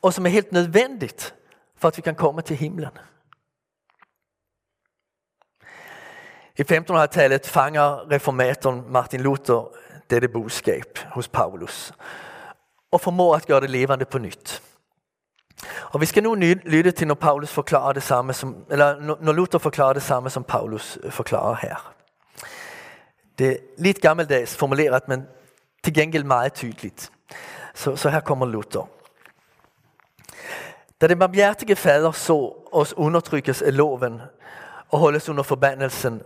Og 0.01 0.13
som 0.13 0.25
er 0.25 0.29
helt 0.29 0.51
nødvendigt, 0.51 1.35
for 1.75 1.87
at 1.87 1.97
vi 1.97 2.01
kan 2.01 2.15
komme 2.15 2.41
til 2.41 2.55
himlen. 2.55 2.97
I 6.57 6.61
1500-tallet 6.61 7.45
fanger 7.45 8.11
reformatorn 8.11 8.83
Martin 8.89 9.21
Luther 9.21 9.71
dette 10.09 10.27
budskab 10.27 10.99
hos 11.11 11.27
Paulus 11.27 11.93
og 12.91 13.01
formår 13.01 13.35
at 13.35 13.47
gøre 13.47 13.61
det 13.61 13.69
levende 13.69 14.05
på 14.05 14.17
nytt. 14.17 14.63
Og 15.91 16.01
vi 16.01 16.05
skal 16.05 16.23
nu 16.23 16.35
lytte 16.65 16.91
til, 16.91 17.07
når 17.07 17.15
Paulus 17.15 17.49
forklarer 17.49 17.93
det 17.93 18.03
samme 18.03 18.33
som, 18.33 18.55
eller 18.69 19.15
når 19.21 19.33
Luther 19.33 19.59
forklarer 19.59 19.93
det 19.93 20.03
samme, 20.03 20.29
som 20.29 20.43
Paulus 20.43 20.99
øh, 21.03 21.11
forklarer 21.11 21.55
her. 21.61 21.93
Det 23.39 23.51
er 23.51 23.57
lidt 23.77 24.01
gammeldags 24.01 24.55
formuleret, 24.57 25.07
men 25.07 25.27
til 25.83 25.93
gengæld 25.93 26.23
meget 26.23 26.53
tydeligt. 26.53 27.11
Så, 27.75 27.95
så 27.95 28.09
her 28.09 28.19
kommer 28.19 28.45
Luther. 28.45 28.89
Da 31.01 31.07
den 31.07 31.19
barmhjertige 31.19 31.75
fader 31.75 32.11
så 32.11 32.53
os 32.71 32.93
undertrykkes 32.97 33.61
af 33.61 33.77
loven 33.77 34.21
og 34.89 34.99
holdes 34.99 35.29
under 35.29 35.43
forbandelsen, 35.43 36.21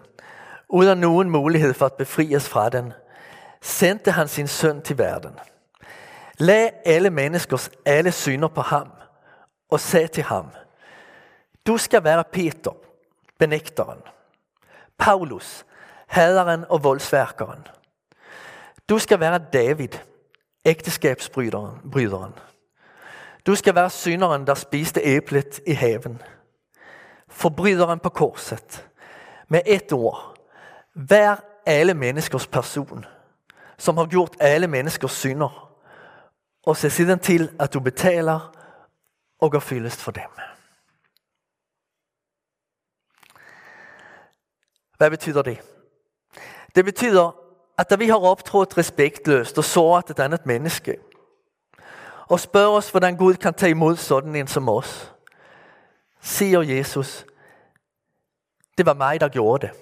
uden 0.69 0.97
nogen 0.97 1.29
mulighed 1.29 1.73
for 1.73 1.85
at 1.85 1.93
befries 1.93 2.49
fra 2.49 2.69
den, 2.69 2.93
sendte 3.61 4.11
han 4.11 4.27
sin 4.27 4.47
søn 4.47 4.81
til 4.81 4.97
verden. 4.97 5.31
Lag 6.37 6.71
alle 6.85 7.09
menneskers 7.09 7.71
alle 7.85 8.11
synder 8.11 8.47
på 8.47 8.61
ham 8.61 8.87
og 9.71 9.79
sagde 9.79 10.07
til 10.07 10.23
ham, 10.23 10.47
du 11.67 11.77
skal 11.77 12.03
være 12.03 12.23
Peter, 12.31 12.71
benægteren, 13.39 13.99
Paulus, 14.97 15.65
haderen 16.07 16.65
og 16.69 16.83
voldsværkeren. 16.83 17.67
Du 18.89 18.99
skal 18.99 19.19
være 19.19 19.39
David, 19.53 19.89
ægteskabsbryderen. 20.65 22.33
Du 23.45 23.55
skal 23.55 23.75
være 23.75 23.89
synderen, 23.89 24.47
der 24.47 24.53
spiste 24.53 25.01
æblet 25.03 25.59
i 25.67 25.71
haven. 25.71 26.21
Forbryderen 27.29 27.99
på 27.99 28.09
korset. 28.09 28.87
Med 29.47 29.61
et 29.65 29.93
ord. 29.93 30.35
Vær 30.95 31.43
alle 31.65 31.93
menneskers 31.93 32.47
person, 32.47 33.05
som 33.77 33.97
har 33.97 34.05
gjort 34.05 34.35
alle 34.39 34.67
menneskers 34.67 35.11
synder. 35.11 35.73
Og 36.65 36.77
se 36.77 36.89
siden 36.89 37.19
til, 37.19 37.51
at 37.59 37.73
du 37.73 37.79
betaler 37.79 38.60
og 39.41 39.51
gør 39.51 39.59
fyldest 39.59 40.01
for 40.01 40.11
dem. 40.11 40.29
Hvad 44.97 45.09
betyder 45.09 45.41
det? 45.41 45.61
Det 46.75 46.85
betyder, 46.85 47.35
at 47.77 47.89
da 47.89 47.95
vi 47.95 48.07
har 48.07 48.17
optrådt 48.19 48.77
respektløst 48.77 49.57
og 49.57 49.63
såret 49.63 50.09
et 50.09 50.19
andet 50.19 50.45
menneske, 50.45 50.97
og 52.29 52.39
spørger 52.39 52.77
os, 52.77 52.89
hvordan 52.89 53.17
Gud 53.17 53.33
kan 53.35 53.53
tage 53.53 53.69
imod 53.69 53.95
sådan 53.95 54.35
en 54.35 54.47
som 54.47 54.69
os, 54.69 55.13
siger 56.21 56.61
Jesus, 56.61 57.25
det 58.77 58.85
var 58.85 58.93
mig, 58.93 59.21
der 59.21 59.29
gjorde 59.29 59.67
det. 59.67 59.75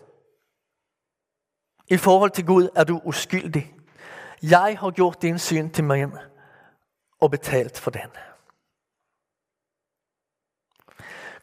I 1.88 1.98
forhold 1.98 2.32
til 2.32 2.46
Gud 2.46 2.70
er 2.76 2.84
du 2.84 3.02
uskyldig. 3.04 3.76
Jeg 4.42 4.78
har 4.80 4.92
gjort 4.92 5.22
din 5.22 5.40
syn 5.40 5.70
til 5.70 5.84
mig 5.84 6.12
og 7.22 7.32
betalt 7.32 7.80
for 7.80 7.92
den. 7.92 8.29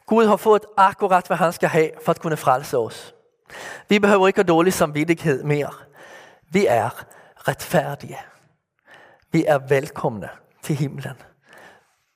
Gud 0.07 0.25
har 0.25 0.37
fået 0.37 0.65
akkurat, 0.77 1.27
hvad 1.27 1.37
han 1.37 1.53
skal 1.53 1.69
have 1.69 1.91
for 2.05 2.11
at 2.11 2.21
kunne 2.21 2.37
frelse 2.37 2.77
os. 2.77 3.15
Vi 3.89 3.99
behøver 3.99 4.27
ikke 4.27 4.37
have 4.37 4.47
dårlig 4.47 4.73
samvittighed 4.73 5.43
mere. 5.43 5.73
Vi 6.49 6.65
er 6.65 7.05
retfærdige. 7.47 8.19
Vi 9.31 9.45
er 9.47 9.57
velkomne 9.57 10.29
til 10.61 10.75
himlen. 10.75 11.21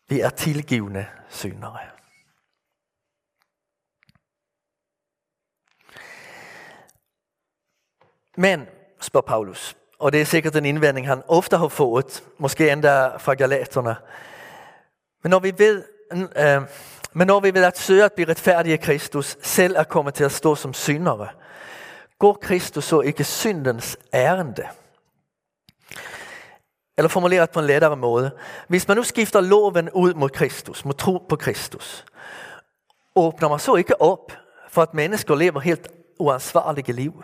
Vi 0.10 0.20
er 0.20 0.30
tilgivende 0.30 1.06
syndere. 1.30 1.80
Men, 8.38 8.68
spørger 9.02 9.28
Paulus, 9.28 9.78
og 10.00 10.12
det 10.12 10.22
er 10.22 10.26
sikkert 10.26 10.56
en 10.56 10.66
indvending, 10.66 11.08
han 11.08 11.24
ofte 11.28 11.58
har 11.58 11.68
fået, 11.68 12.24
måske 12.38 12.72
endda 12.72 13.18
fra 13.18 13.34
galaterne. 13.34 13.96
Men 15.24 15.30
når 15.30 15.40
vi 15.40 15.54
ved, 15.58 15.84
øh, 16.14 16.62
men 17.13 17.27
når 17.27 17.39
vi 17.39 17.53
ved 17.53 17.63
at 17.63 17.80
søge 17.80 18.03
at 18.03 18.13
blive 18.13 18.30
retfærdige 18.30 18.77
Kristus, 18.77 19.38
selv 19.41 19.75
er 19.75 19.84
kommet 19.84 20.13
til 20.13 20.24
at 20.24 20.32
stå 20.32 20.56
som 20.56 20.74
syndere, 20.74 21.27
går 22.20 22.34
Kristus 22.41 22.84
så 22.84 23.01
ikke 23.01 23.24
syndens 23.24 23.98
ærende. 24.13 24.68
Eller 26.98 27.10
formuleret 27.10 27.50
på 27.50 27.60
en 27.60 27.65
lettere 27.65 27.98
måde. 27.98 28.32
Hvis 28.68 28.88
man 28.88 28.98
nu 28.98 29.03
skifter 29.03 29.41
loven 29.41 29.89
ud 29.89 30.13
mod 30.13 30.30
Kristus, 30.30 30.86
mod 30.86 30.94
tro 30.94 31.25
på 31.30 31.36
Kristus, 31.36 32.06
åbner 33.15 33.50
man 33.50 33.60
så 33.60 33.75
ikke 33.75 34.01
op 34.01 34.32
for 34.70 34.82
at 34.82 34.94
mennesker 34.94 35.36
lever 35.36 35.60
helt 35.60 35.88
uansvarlige 36.20 36.94
liv. 36.94 37.24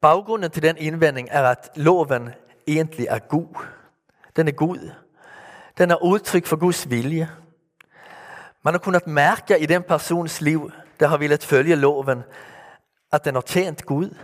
Baggrunden 0.00 0.50
til 0.50 0.62
den 0.62 0.76
indvending 0.76 1.28
er, 1.30 1.42
at 1.42 1.70
loven 1.76 2.30
egentlig 2.66 3.06
er 3.10 3.18
god. 3.18 3.64
Den 4.36 4.48
er 4.48 4.52
god. 4.52 4.90
Den 5.80 5.90
er 5.90 6.02
udtryk 6.02 6.46
for 6.46 6.56
Guds 6.56 6.90
vilje. 6.90 7.30
Man 8.62 8.74
har 8.74 8.78
kunnet 8.78 9.06
mærke 9.06 9.58
i 9.58 9.66
den 9.66 9.82
persons 9.82 10.40
liv, 10.40 10.72
der 11.00 11.06
har 11.06 11.16
villet 11.16 11.44
følge 11.44 11.76
loven, 11.76 12.22
at 13.12 13.24
den 13.24 13.34
har 13.34 13.42
tjent 13.42 13.86
Gud. 13.86 14.14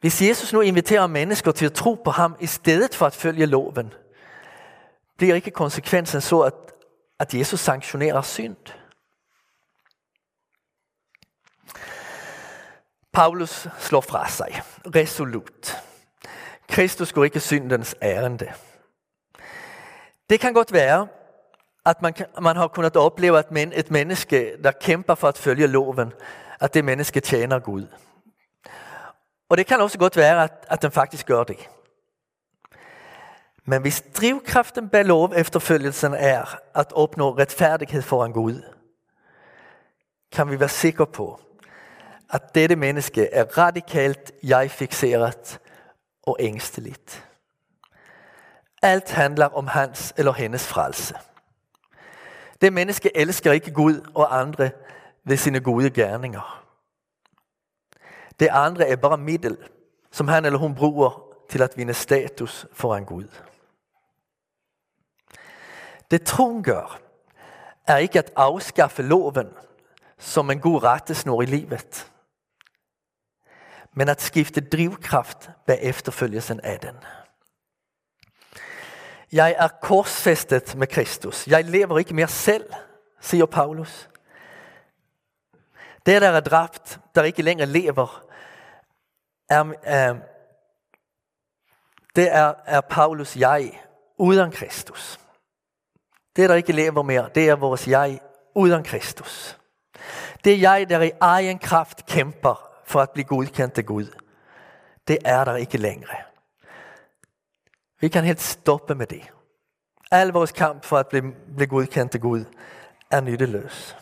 Hvis 0.00 0.22
Jesus 0.22 0.52
nu 0.52 0.60
inviterer 0.60 1.06
mennesker 1.06 1.52
til 1.52 1.66
at 1.66 1.72
tro 1.72 1.94
på 1.94 2.10
ham 2.10 2.36
i 2.40 2.46
stedet 2.46 2.94
for 2.94 3.06
at 3.06 3.14
følge 3.14 3.46
loven, 3.46 3.92
bliver 5.16 5.34
ikke 5.34 5.50
konsekvensen 5.50 6.20
så, 6.20 6.40
at, 6.40 6.54
at 7.18 7.34
Jesus 7.34 7.60
sanktionerer 7.60 8.22
synd. 8.22 8.56
Paulus 13.12 13.68
slår 13.78 14.00
fra 14.00 14.28
sig 14.28 14.62
resolut. 14.94 15.76
Kristus 16.68 17.12
går 17.12 17.24
ikke 17.24 17.40
syndens 17.40 17.94
ærende. 18.02 18.52
Det 20.32 20.40
kan 20.40 20.52
godt 20.52 20.72
være, 20.72 21.08
at 21.86 22.02
man, 22.02 22.12
kan, 22.12 22.26
man 22.40 22.56
har 22.56 22.68
kunnet 22.68 22.96
opleve, 22.96 23.38
at 23.38 23.50
men, 23.50 23.72
et 23.72 23.90
menneske, 23.90 24.56
der 24.64 24.70
kæmper 24.70 25.14
for 25.14 25.28
at 25.28 25.38
følge 25.38 25.66
loven, 25.66 26.12
at 26.60 26.74
det 26.74 26.84
menneske 26.84 27.20
tjener 27.20 27.58
Gud. 27.58 27.86
Og 29.48 29.56
det 29.56 29.66
kan 29.66 29.80
også 29.80 29.98
godt 29.98 30.16
være, 30.16 30.44
at, 30.44 30.52
at 30.68 30.82
den 30.82 30.90
faktisk 30.90 31.26
gør 31.26 31.44
det. 31.44 31.68
Men 33.64 33.82
hvis 33.82 34.04
drivkraften 34.16 34.88
bag 34.88 35.04
lov 35.04 35.32
efterfølgelsen 35.36 36.14
er 36.14 36.58
at 36.74 36.92
opnå 36.92 37.38
retfærdighed 37.38 38.02
foran 38.02 38.32
Gud, 38.32 38.62
kan 40.32 40.50
vi 40.50 40.60
være 40.60 40.68
sikre 40.68 41.06
på, 41.06 41.40
at 42.30 42.54
dette 42.54 42.76
menneske 42.76 43.28
er 43.32 43.58
radikalt 43.58 44.32
jeg-fixeret 44.42 45.60
og 46.22 46.36
ængsteligt. 46.40 47.31
Alt 48.82 49.10
handler 49.10 49.46
om 49.46 49.66
hans 49.66 50.14
eller 50.16 50.32
hendes 50.32 50.66
frelse. 50.66 51.14
Det 52.60 52.72
menneske 52.72 53.16
elsker 53.16 53.52
ikke 53.52 53.72
Gud 53.72 54.10
og 54.14 54.40
andre 54.40 54.70
ved 55.24 55.36
sine 55.36 55.60
gode 55.60 55.90
gerninger. 55.90 56.64
Det 58.40 58.48
andre 58.50 58.88
er 58.88 58.96
bare 58.96 59.18
middel, 59.18 59.58
som 60.10 60.28
han 60.28 60.44
eller 60.44 60.58
hun 60.58 60.74
bruger 60.74 61.22
til 61.50 61.62
at 61.62 61.76
vinde 61.76 61.94
status 61.94 62.66
foran 62.72 63.04
Gud. 63.04 63.28
Det 66.10 66.22
troen 66.22 66.62
gør, 66.62 67.00
er 67.86 67.96
ikke 67.96 68.18
at 68.18 68.32
afskaffe 68.36 69.02
loven 69.02 69.48
som 70.18 70.50
en 70.50 70.60
god 70.60 70.82
rettesnor 70.82 71.42
i 71.42 71.46
livet, 71.46 72.12
men 73.92 74.08
at 74.08 74.22
skifte 74.22 74.60
drivkraft 74.60 75.50
bag 75.66 75.78
efterfølgelsen 75.82 76.60
af 76.60 76.80
den. 76.80 76.96
Jeg 79.32 79.54
er 79.58 79.68
korsfæstet 79.68 80.74
med 80.76 80.86
Kristus. 80.86 81.48
Jeg 81.48 81.64
lever 81.64 81.98
ikke 81.98 82.14
mere 82.14 82.28
selv, 82.28 82.72
siger 83.20 83.46
Paulus. 83.46 84.08
Det, 86.06 86.22
der 86.22 86.30
er 86.30 86.40
dræbt, 86.40 87.00
der 87.14 87.22
ikke 87.22 87.42
længere 87.42 87.66
lever, 87.66 88.24
er, 89.48 89.64
øh, 89.66 90.16
det 92.16 92.34
er, 92.34 92.54
er 92.66 92.80
Paulus 92.80 93.36
jeg 93.36 93.82
uden 94.18 94.52
Kristus. 94.52 95.20
Det, 96.36 96.48
der 96.48 96.54
ikke 96.54 96.72
lever 96.72 97.02
mere, 97.02 97.30
det 97.34 97.48
er 97.48 97.56
vores 97.56 97.88
jeg 97.88 98.20
uden 98.54 98.84
Kristus. 98.84 99.58
Det 100.44 100.60
jeg, 100.60 100.88
der 100.88 101.00
i 101.00 101.10
egen 101.20 101.58
kraft 101.58 102.06
kæmper 102.06 102.70
for 102.84 103.00
at 103.00 103.10
blive 103.10 103.24
godkendt 103.24 103.78
af 103.78 103.86
Gud. 103.86 104.06
Det 105.08 105.18
er 105.24 105.44
der 105.44 105.56
ikke 105.56 105.78
længere. 105.78 106.31
Vi 108.02 108.08
kan 108.08 108.24
helt 108.24 108.40
stoppe 108.40 108.94
med 108.94 109.06
det. 109.06 109.32
Al 110.10 110.28
vores 110.28 110.52
kamp 110.52 110.84
for 110.84 110.98
at 110.98 111.08
blive, 111.08 111.32
blive 111.56 111.66
godkendt 111.66 112.12
til 112.12 112.20
Gud 112.20 112.44
er 113.10 113.20
nytteløs. 113.20 113.96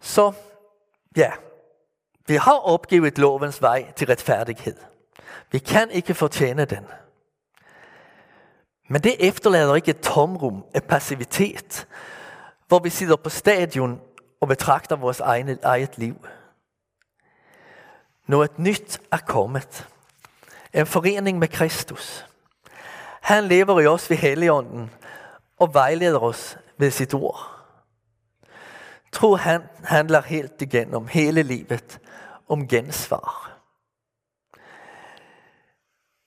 Så 0.00 0.32
ja, 1.16 1.32
vi 2.26 2.34
har 2.34 2.58
opgivet 2.58 3.18
lovens 3.18 3.62
vej 3.62 3.92
til 3.92 4.06
retfærdighed. 4.06 4.76
Vi 5.50 5.58
kan 5.58 5.90
ikke 5.90 6.14
fortjene 6.14 6.64
den. 6.64 6.86
Men 8.88 9.02
det 9.02 9.28
efterlader 9.28 9.74
ikke 9.74 9.90
et 9.90 10.00
tomrum 10.00 10.64
af 10.74 10.82
passivitet, 10.82 11.88
hvor 12.68 12.78
vi 12.78 12.90
sidder 12.90 13.16
på 13.16 13.28
stadion 13.28 14.00
og 14.40 14.48
betragter 14.48 14.96
vores 14.96 15.20
egne, 15.20 15.58
eget 15.62 15.98
liv. 15.98 16.26
Noget 18.26 18.58
nyt 18.58 19.00
er 19.12 19.18
kommet. 19.26 19.88
En 20.76 20.86
forening 20.86 21.38
med 21.38 21.48
Kristus. 21.48 22.26
Han 23.20 23.44
lever 23.44 23.80
i 23.80 23.86
os 23.86 24.10
ved 24.10 24.16
Helligånden 24.16 24.90
og 25.58 25.74
vejleder 25.74 26.18
os 26.18 26.58
ved 26.78 26.90
sit 26.90 27.14
ord. 27.14 27.56
Tro 29.12 29.36
han 29.36 29.62
handler 29.84 30.22
helt 30.22 30.62
igennem 30.62 31.06
hele 31.06 31.42
livet 31.42 31.98
om 32.48 32.68
gensvar. 32.68 33.58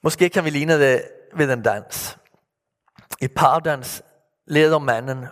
Måske 0.04 0.30
kan 0.30 0.44
vi 0.44 0.50
ligne 0.50 0.80
det 0.80 1.04
ved 1.34 1.54
en 1.54 1.64
dans. 1.64 2.18
I 3.22 3.28
pardans 3.28 4.04
leder 4.48 4.80
manden 4.80 5.26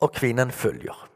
og 0.00 0.12
kvinden 0.12 0.50
følger. 0.50 1.08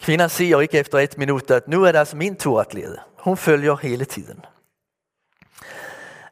Kvinden 0.00 0.28
siger 0.28 0.60
ikke 0.60 0.78
efter 0.78 0.98
et 0.98 1.18
minut, 1.18 1.50
at 1.50 1.68
nu 1.68 1.84
er 1.84 1.92
det 1.92 1.98
altså 1.98 2.16
min 2.16 2.36
tur 2.36 2.60
at 2.60 2.74
lede. 2.74 3.00
Hun 3.18 3.36
følger 3.36 3.76
hele 3.76 4.04
tiden. 4.04 4.44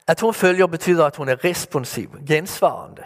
At 0.07 0.19
hun 0.19 0.33
følger 0.33 0.67
betyder, 0.67 1.05
at 1.05 1.15
hun 1.15 1.29
er 1.29 1.43
responsiv, 1.43 2.15
gensvarende. 2.27 3.03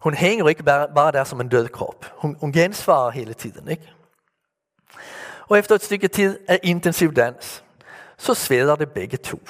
Hun 0.00 0.14
hænger 0.14 0.48
ikke 0.48 0.62
bare, 0.62 0.88
bare 0.94 1.12
der 1.12 1.24
som 1.24 1.40
en 1.40 1.48
død 1.48 1.68
krop. 1.68 2.12
Hun, 2.16 2.36
hun 2.40 2.52
gensvarer 2.52 3.10
hele 3.10 3.34
tiden. 3.34 3.68
Ikke? 3.68 3.92
Og 5.48 5.58
efter 5.58 5.74
et 5.74 5.82
stykke 5.82 6.08
tid 6.08 6.38
af 6.48 6.60
intensiv 6.62 7.12
dans, 7.12 7.64
så 8.18 8.34
sveder 8.34 8.76
det 8.76 8.92
begge 8.92 9.16
to. 9.16 9.40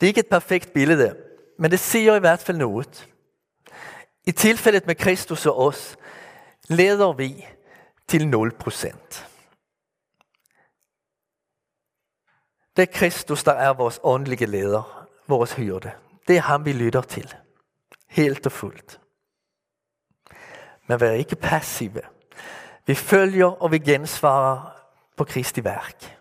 Det 0.00 0.06
er 0.06 0.06
ikke 0.06 0.20
et 0.20 0.26
perfekt 0.30 0.72
billede, 0.72 1.16
men 1.58 1.70
det 1.70 1.80
siger 1.80 2.16
i 2.16 2.20
hvert 2.20 2.40
fald 2.40 2.56
noget. 2.56 3.08
I 4.24 4.32
tilfældet 4.32 4.86
med 4.86 4.94
Kristus 4.94 5.46
og 5.46 5.58
os, 5.58 5.96
leder 6.68 7.12
vi 7.12 7.46
til 8.08 8.28
0 8.28 8.52
procent. 8.52 9.28
Det 12.76 12.82
er 12.82 12.92
Kristus, 12.92 13.44
der 13.44 13.52
er 13.52 13.72
vores 13.72 14.00
åndelige 14.02 14.46
leder, 14.46 15.06
vores 15.26 15.52
hyrde. 15.52 15.90
Det 16.28 16.36
er 16.36 16.40
ham, 16.40 16.64
vi 16.64 16.72
lytter 16.72 17.00
til. 17.00 17.34
Helt 18.08 18.46
og 18.46 18.52
fuldt. 18.52 19.00
Men 20.86 21.00
vær 21.00 21.10
ikke 21.10 21.36
passive. 21.36 22.02
Vi 22.86 22.94
følger 22.94 23.46
og 23.46 23.72
vi 23.72 23.78
gensvarer 23.78 24.76
på 25.16 25.24
Kristi 25.24 25.64
værk. 25.64 26.18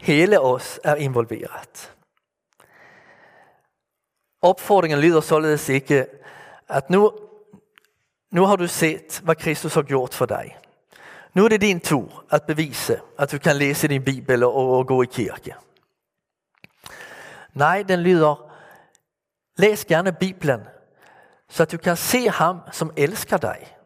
Hele 0.00 0.40
os 0.40 0.80
er 0.84 0.94
involveret. 0.94 1.96
Opfordringen 4.42 4.98
lyder 4.98 5.20
således 5.20 5.68
ikke, 5.68 6.06
at 6.68 6.90
nu, 6.90 7.12
nu 8.30 8.44
har 8.44 8.56
du 8.56 8.66
set, 8.66 9.20
hvad 9.24 9.34
Kristus 9.34 9.74
har 9.74 9.82
gjort 9.82 10.14
for 10.14 10.26
dig. 10.26 10.58
Nu 11.34 11.44
er 11.44 11.48
det 11.48 11.60
din 11.60 11.80
tur 11.80 12.24
at 12.30 12.42
bevise, 12.42 13.00
at 13.18 13.32
du 13.32 13.38
kan 13.38 13.56
læse 13.56 13.88
din 13.88 14.04
bibel 14.04 14.44
og, 14.44 14.78
og 14.78 14.86
gå 14.86 15.02
i 15.02 15.06
kirke. 15.06 15.54
Nej, 17.54 17.82
den 17.88 18.00
lyder, 18.00 18.52
læs 19.56 19.84
gerne 19.84 20.12
Bibelen, 20.12 20.60
så 21.48 21.62
at 21.62 21.72
du 21.72 21.76
kan 21.76 21.96
se 21.96 22.28
ham, 22.28 22.60
som 22.72 22.92
elsker 22.96 23.36
dig, 23.36 23.76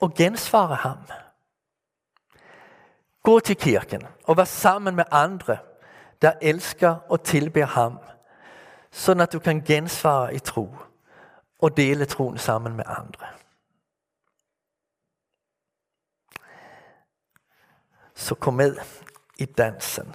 og 0.00 0.14
gensvare 0.14 0.74
ham. 0.74 0.98
Gå 3.22 3.40
til 3.40 3.56
kirken 3.56 4.02
og 4.24 4.36
vær 4.36 4.44
sammen 4.44 4.96
med 4.96 5.04
andre, 5.10 5.56
der 6.22 6.32
elsker 6.42 6.96
og 7.08 7.22
tilber 7.22 7.66
ham, 7.66 7.98
så 8.90 9.12
at 9.12 9.32
du 9.32 9.38
kan 9.38 9.60
gensvare 9.60 10.34
i 10.34 10.38
tro 10.38 10.74
og 11.58 11.76
dele 11.76 12.04
troen 12.04 12.38
sammen 12.38 12.76
med 12.76 12.84
andre. 12.86 13.26
Så 18.18 18.34
kom 18.34 18.54
med 18.54 18.76
i 19.38 19.44
dansen. 19.44 20.14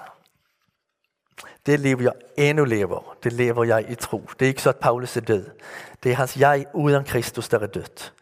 Det 1.66 1.80
lever 1.80 2.02
jeg 2.02 2.13
endnu 2.38 2.66
lever, 2.66 3.16
det 3.24 3.34
lever 3.34 3.63
jeg 3.63 3.92
i 3.92 3.96
tro. 3.96 4.30
Det 4.39 4.46
er 4.46 4.50
ikke 4.50 4.62
så, 4.62 4.70
at 4.70 4.78
Paulus 4.78 5.18
er 5.18 5.22
død. 5.22 5.50
Det 6.04 6.12
er 6.12 6.16
hans 6.16 6.38
jeg 6.38 6.66
uden 6.74 7.04
Kristus, 7.04 7.50
der 7.50 7.60
er 7.60 7.68
dødt. 7.68 8.13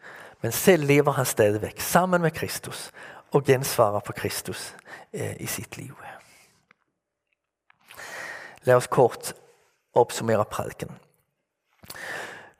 Men 0.42 0.52
selv 0.52 0.84
lever 0.84 1.12
han 1.12 1.26
stadigvæk 1.26 1.80
sammen 1.80 2.22
med 2.22 2.30
Kristus 2.30 2.90
og 3.30 3.44
gensvarer 3.44 4.00
på 4.00 4.12
Kristus 4.12 4.74
eh, 5.12 5.36
i 5.40 5.46
sitt 5.46 5.76
liv. 5.76 5.96
Lad 8.62 8.74
os 8.74 8.86
kort 8.86 9.34
opsummere 9.94 10.44
prædiken. 10.44 10.90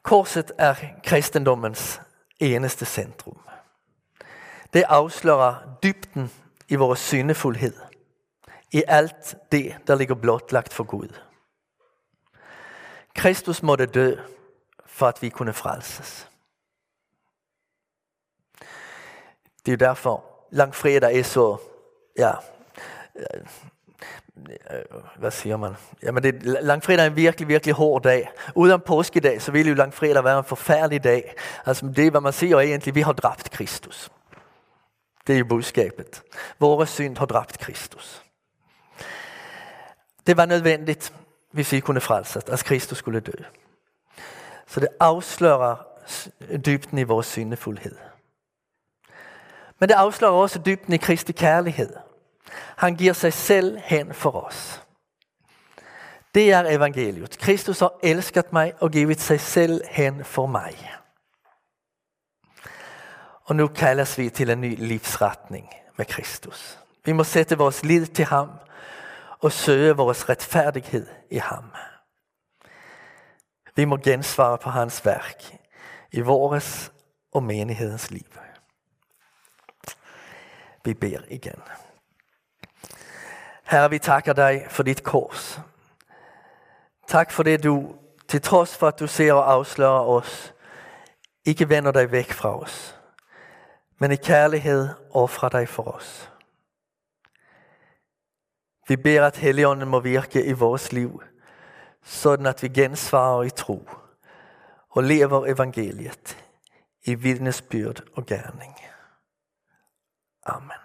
Korset 0.03 0.53
er 0.59 0.75
kristendommens 1.05 2.01
eneste 2.41 2.85
centrum. 2.85 3.39
Det 4.73 4.85
afslører 4.89 5.55
dybden 5.83 6.31
i 6.73 6.75
vores 6.75 6.99
syndefuldhed. 6.99 7.75
I 8.71 8.83
alt 8.89 9.37
det, 9.53 9.77
der 9.87 9.95
ligger 9.95 10.15
blotlagt 10.15 10.73
for 10.73 10.85
Gud. 10.85 11.09
Kristus 13.15 13.63
måtte 13.63 13.87
dø, 13.87 14.17
for 14.87 15.07
at 15.07 15.23
vi 15.23 15.29
kunne 15.29 15.53
frelses. 15.53 16.29
Det 19.67 19.73
er 19.73 19.77
derfor 19.77 20.25
langfredag 20.51 21.19
er 21.19 21.23
så, 21.23 21.57
ja, 22.19 22.33
øh, 23.17 23.45
hvad 25.17 25.31
siger 25.31 25.57
man? 25.57 25.75
Jamen 26.03 26.23
det, 26.23 26.43
langfredag 26.43 27.05
er 27.05 27.11
en 27.11 27.17
virkelig, 27.17 27.49
virkelig 27.49 27.75
hård 27.75 28.03
dag. 28.03 28.31
Uden 28.55 28.81
påskedag, 28.81 29.43
så 29.43 29.53
ville 29.53 29.69
jo 29.69 29.75
langfredag 29.75 30.25
være 30.25 30.39
en 30.39 30.45
forfærdelig 30.45 31.05
dag. 31.05 31.35
Altså 31.67 31.93
det, 31.97 32.11
hvad 32.11 32.21
man 32.21 32.33
siger 32.33 32.57
er 32.57 32.61
egentlig, 32.61 32.95
vi 32.95 33.01
har 33.01 33.13
dræbt 33.13 33.51
Kristus. 33.51 34.11
Det 35.27 35.35
er 35.35 35.39
jo 35.39 35.45
budskabet. 35.45 36.23
Vores 36.59 36.91
synd 36.91 37.17
har 37.19 37.27
dræbt 37.27 37.59
Kristus. 37.59 38.23
Det 40.27 40.37
var 40.37 40.47
nødvendigt, 40.47 41.13
hvis 41.51 41.73
vi 41.73 41.81
kunne 41.81 42.01
frelses, 42.01 42.45
at 42.45 42.65
Kristus 42.65 42.99
skulle 42.99 43.21
dø. 43.21 43.33
Så 44.67 44.81
det 44.81 44.89
afslører 45.01 45.77
dybden 46.67 46.99
i 46.99 47.03
vores 47.03 47.27
syndefuldhed. 47.27 47.97
Men 49.79 49.89
det 49.89 49.95
afslører 49.95 50.33
også 50.33 50.59
dybden 50.59 50.95
i 50.95 50.97
Kristi 50.97 51.33
kærlighed. 51.33 51.97
Han 52.77 52.97
giver 52.97 53.13
sig 53.13 53.33
selv 53.33 53.79
hen 53.85 54.15
for 54.15 54.45
os. 54.45 54.83
Det 56.35 56.53
er 56.53 56.65
evangeliet. 56.71 57.39
Kristus 57.39 57.81
har 57.81 57.93
elsket 58.03 58.53
mig 58.53 58.73
og 58.81 58.91
givet 58.91 59.21
sig 59.21 59.41
selv 59.41 59.81
hen 59.89 60.25
for 60.25 60.47
mig. 60.47 60.93
Og 63.53 63.57
nu 63.57 63.69
kaldes 63.69 64.19
vi 64.19 64.31
til 64.31 64.51
en 64.51 64.61
ny 64.61 64.75
livsretning 64.79 65.69
med 65.97 66.07
Kristus. 66.07 66.79
Vi 67.05 67.13
må 67.13 67.25
sætte 67.25 67.59
vores 67.59 67.85
lid 67.85 68.07
til 68.07 68.25
ham 68.25 68.51
og 69.41 69.53
søge 69.53 69.97
vores 69.97 70.29
retfærdighed 70.29 71.07
i 71.31 71.39
ham. 71.39 71.65
Vi 73.77 73.85
må 73.85 73.97
gensvare 73.97 74.59
på 74.59 74.71
hans 74.71 75.05
værk 75.05 75.43
i 76.13 76.21
vores 76.21 76.93
og 77.33 77.43
menighedens 77.43 78.11
liv. 78.11 78.27
Vi 80.85 80.95
beder 80.95 81.23
igen. 81.29 81.63
Herre, 83.65 83.91
vi 83.91 83.99
takker 83.99 84.33
dig 84.33 84.67
for 84.69 84.83
dit 84.83 85.03
kors. 85.03 85.61
Tak 87.09 87.33
for 87.33 87.43
det, 87.43 87.65
du, 87.65 87.95
til 88.29 88.43
trods 88.43 88.77
for 88.77 88.89
at 88.89 89.01
du 89.01 89.07
ser 89.07 89.33
og 89.33 89.53
afslører 89.53 90.01
os, 90.01 90.55
ikke 91.45 91.69
vender 91.69 91.93
dig 91.93 92.13
væk 92.13 92.33
fra 92.33 92.61
os, 92.61 92.99
men 94.03 94.11
i 94.13 94.17
kærlighed 94.17 94.89
ofre 95.11 95.49
dig 95.49 95.69
for 95.69 95.83
os. 95.83 96.33
Vi 98.89 98.97
beder, 98.97 99.27
at 99.27 99.37
Helligånden 99.37 99.89
må 99.89 100.01
virke 100.01 100.45
i 100.45 100.53
vores 100.53 100.93
liv, 100.93 101.23
sådan 102.03 102.47
at 102.47 102.63
vi 102.63 102.69
gensvarer 102.69 103.43
i 103.43 103.51
tro 103.51 103.89
og 104.91 105.03
lever 105.03 105.47
evangeliet 105.47 106.45
i 107.05 107.15
vidnesbyrd 107.15 108.03
og 108.17 108.27
gerning. 108.27 108.75
Amen. 110.47 110.82